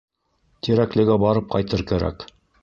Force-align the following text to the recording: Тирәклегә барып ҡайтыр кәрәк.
Тирәклегә 0.67 1.19
барып 1.25 1.53
ҡайтыр 1.57 1.85
кәрәк. 1.93 2.27